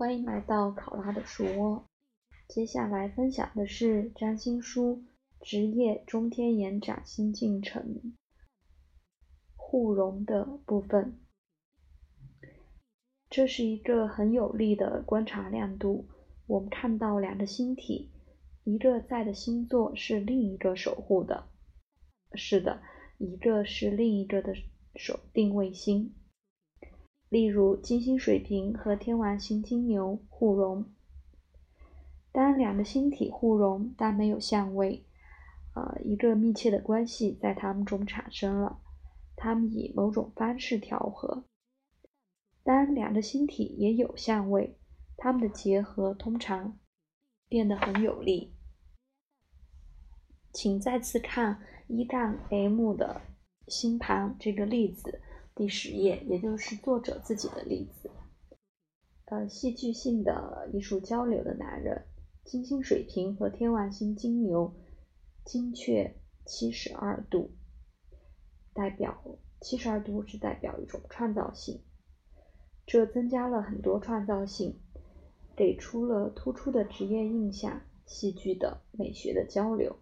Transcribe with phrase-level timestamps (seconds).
[0.00, 1.84] 欢迎来到考拉的书窝。
[2.48, 5.04] 接下来分享的是占星书
[5.42, 8.14] 职业中天眼崭新进程
[9.54, 11.20] 互融的部分。
[13.28, 16.08] 这是一个很有力的观察亮度。
[16.46, 18.10] 我们看到两个星体，
[18.64, 21.46] 一个在的星座是另一个守护的。
[22.32, 22.80] 是的，
[23.18, 24.54] 一个是另一个的
[24.96, 26.14] 守定卫星。
[27.30, 30.84] 例如，金星水瓶和天王星金牛互融。
[32.32, 35.04] 当两个星体互融，但没有相位，
[35.76, 38.80] 呃，一个密切的关系在它们中产生了，
[39.36, 41.44] 它们以某种方式调和。
[42.64, 44.76] 当两个星体也有相位，
[45.16, 46.76] 它们的结合通常
[47.48, 48.52] 变得很有力。
[50.52, 53.20] 请再次看一杠 M 的
[53.68, 55.20] 星盘这个例子。
[55.60, 58.10] 第十页，也就是作者自己的例子。
[59.26, 62.06] 呃，戏剧性的艺术交流的男人，
[62.46, 64.72] 金星水瓶和天王星金牛，
[65.44, 66.14] 精确
[66.46, 67.50] 七十二度，
[68.72, 69.22] 代表
[69.60, 71.82] 七十二度是代表一种创造性，
[72.86, 74.80] 这增加了很多创造性，
[75.54, 79.96] 给出了突出的职业印象，戏剧的美学的交流。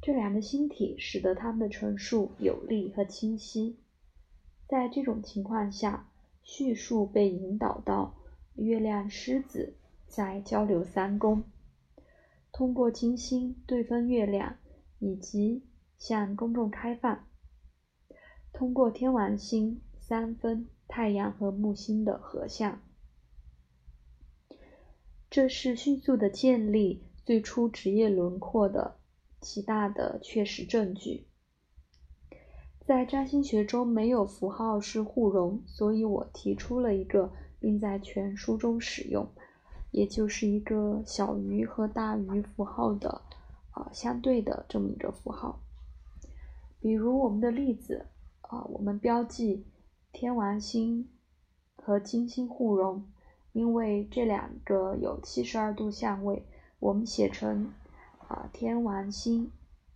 [0.00, 3.83] 这两个星体使得他们的陈述有力和清晰。
[4.74, 6.08] 在这种情况下，
[6.42, 8.16] 叙述被引导到
[8.56, 9.76] 月亮狮子
[10.08, 11.44] 在交流三宫，
[12.50, 14.56] 通过金星对分月亮，
[14.98, 15.62] 以及
[15.96, 17.18] 向公众开放；
[18.52, 22.82] 通过天王星三分太阳和木星的合相，
[25.30, 28.96] 这是迅速的建立最初职业轮廓的
[29.40, 31.28] 极大的确实证据。
[32.86, 39.26] 在占星学中，没有符号是互融，所以我提出了一个，并在全书中使用，
[39.90, 43.22] 也就是一个小于和大于符号的，
[43.70, 45.60] 啊，相对的这么一个符号。
[46.78, 48.04] 比如我们的例子，
[48.42, 49.64] 啊，我们标记
[50.12, 51.08] 天王星
[51.76, 53.02] 和金星互融，
[53.54, 56.44] 因为这两个有七十二度相位，
[56.80, 57.72] 我们写成，
[58.28, 59.50] 啊，天王星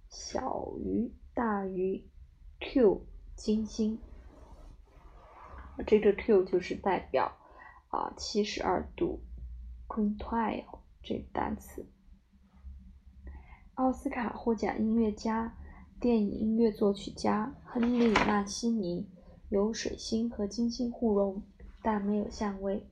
[0.09, 2.03] 小于大于。
[2.61, 3.99] Q 金星，
[5.87, 7.39] 这个 Q 就是代表
[7.89, 9.21] 啊七十二度
[9.87, 10.65] quintile
[11.01, 11.87] 这个单词。
[13.75, 15.57] 奥斯卡获奖音乐家、
[16.01, 19.09] 电影音乐作曲家亨利纳西尼
[19.51, 21.43] 有水星和金星互融，
[21.81, 22.89] 但没有相位，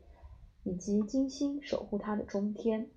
[0.62, 2.88] 以及金星守护他的中天，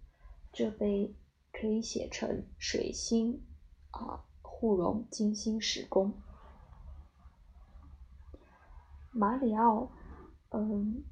[0.54, 1.16] 这被
[1.52, 3.44] 可以写成水星
[3.90, 6.14] 啊互融金星时宫。
[9.20, 9.92] 马里奥，
[10.52, 11.04] 嗯，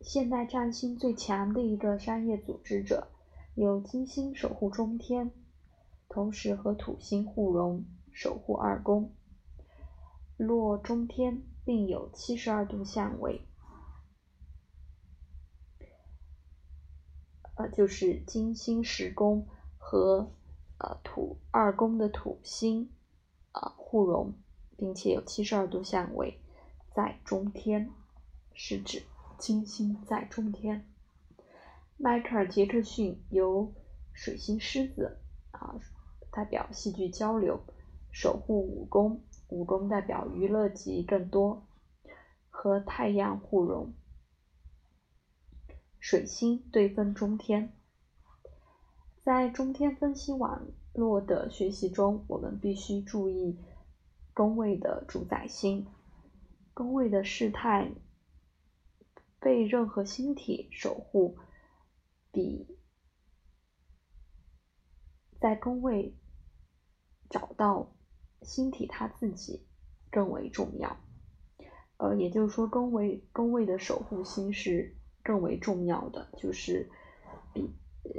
[0.00, 3.08] 现代占星最强的一个商业组织者，
[3.56, 5.32] 有金星守护中天，
[6.08, 9.12] 同时和土星互融，守护二宫，
[10.36, 13.48] 落中天，并有七十二度相位，
[17.56, 20.30] 呃，就是金星十宫和
[20.78, 22.92] 呃土二宫的土星
[23.50, 24.34] 啊互融，
[24.76, 26.38] 并且有七十二度相位。
[26.94, 27.90] 在中天
[28.52, 29.02] 是指
[29.38, 30.86] 金星在中天。
[31.96, 33.72] 迈克尔·杰克逊由
[34.12, 35.18] 水星狮子
[35.52, 35.80] 啊
[36.30, 37.60] 代表戏剧交流，
[38.10, 41.66] 守护五宫，五宫代表娱乐及更多，
[42.50, 43.94] 和太阳互融，
[45.98, 47.72] 水星对分中天。
[49.22, 53.58] 在中天分析网络的学习中，我们必须注意
[54.34, 55.86] 宫位的主宰星。
[56.74, 57.92] 宫位的事态
[59.38, 61.36] 被任何星体守护，
[62.30, 62.78] 比
[65.40, 66.14] 在宫位
[67.28, 67.94] 找到
[68.40, 69.66] 星体它自己
[70.10, 70.96] 更为重要。
[71.98, 76.90] 呃，也就是说，宫位宫位的守护星是更为重要的，就是
[77.52, 78.10] 比呃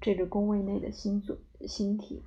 [0.00, 2.22] 这个宫位内的星组星体。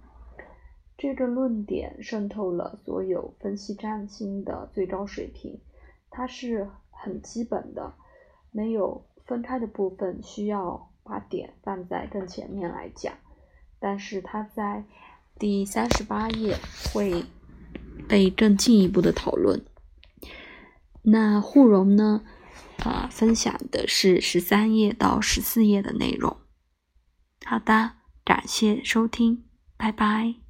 [0.98, 5.60] 这个论点渗透了所有分析占星的最高水平，
[6.10, 7.94] 它是很基本的，
[8.51, 13.13] 没有分开的部分，需要把点放在更前面来讲。
[13.80, 14.86] 但是它在
[15.38, 16.56] 第三十八页
[16.94, 17.25] 会
[18.07, 19.66] 被更进一步的讨论。
[21.01, 22.24] 那互融呢？
[22.78, 26.38] 啊，分享的是十三页到十四页的内容。
[27.45, 27.94] 好的，
[28.24, 29.44] 感谢收听，
[29.78, 30.43] 拜拜。